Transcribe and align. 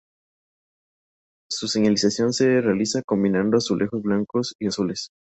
Su 1.51 1.67
señalización 1.67 2.33
se 2.33 2.59
realiza 2.59 3.03
combinando 3.05 3.57
azulejos 3.57 4.01
blancos 4.01 4.55
y 4.57 4.65
azules. 4.65 5.11